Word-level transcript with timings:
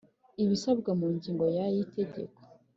Ibisabwa 0.43 0.91
mu 0.99 1.07
ngingo 1.15 1.45
ya 1.57 1.65
y 1.73 1.77
itegeko 1.85 2.39